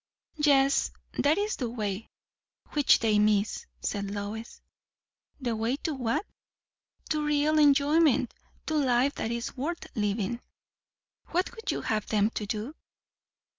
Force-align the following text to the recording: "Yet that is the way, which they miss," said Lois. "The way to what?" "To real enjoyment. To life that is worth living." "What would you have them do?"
"Yet 0.37 0.89
that 1.19 1.37
is 1.37 1.57
the 1.57 1.69
way, 1.69 2.07
which 2.69 2.97
they 2.97 3.19
miss," 3.19 3.67
said 3.81 4.09
Lois. 4.09 4.59
"The 5.39 5.55
way 5.55 5.75
to 5.83 5.93
what?" 5.93 6.25
"To 7.09 7.23
real 7.23 7.59
enjoyment. 7.59 8.33
To 8.65 8.73
life 8.77 9.13
that 9.13 9.29
is 9.29 9.55
worth 9.55 9.85
living." 9.95 10.41
"What 11.27 11.51
would 11.55 11.69
you 11.71 11.81
have 11.81 12.07
them 12.07 12.31
do?" 12.33 12.73